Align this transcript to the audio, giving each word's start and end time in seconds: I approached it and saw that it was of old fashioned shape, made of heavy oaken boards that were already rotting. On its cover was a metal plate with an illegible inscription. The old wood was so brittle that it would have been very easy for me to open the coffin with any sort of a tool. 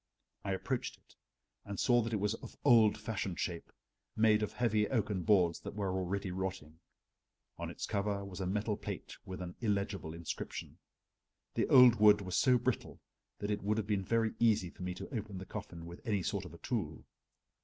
I 0.43 0.53
approached 0.53 0.97
it 0.97 1.15
and 1.63 1.79
saw 1.79 2.01
that 2.01 2.11
it 2.11 2.15
was 2.19 2.33
of 2.33 2.57
old 2.65 2.97
fashioned 2.97 3.39
shape, 3.39 3.71
made 4.15 4.41
of 4.41 4.53
heavy 4.53 4.87
oaken 4.89 5.21
boards 5.21 5.59
that 5.59 5.75
were 5.75 5.93
already 5.93 6.31
rotting. 6.31 6.79
On 7.59 7.69
its 7.69 7.85
cover 7.85 8.25
was 8.25 8.39
a 8.39 8.47
metal 8.47 8.77
plate 8.77 9.15
with 9.25 9.43
an 9.43 9.53
illegible 9.61 10.15
inscription. 10.15 10.79
The 11.53 11.67
old 11.69 11.97
wood 11.99 12.21
was 12.21 12.35
so 12.35 12.57
brittle 12.57 12.99
that 13.37 13.51
it 13.51 13.61
would 13.61 13.77
have 13.77 13.85
been 13.85 14.03
very 14.03 14.33
easy 14.39 14.71
for 14.71 14.81
me 14.81 14.95
to 14.95 15.15
open 15.15 15.37
the 15.37 15.45
coffin 15.45 15.85
with 15.85 16.01
any 16.03 16.23
sort 16.23 16.45
of 16.45 16.53
a 16.55 16.57
tool. 16.57 17.05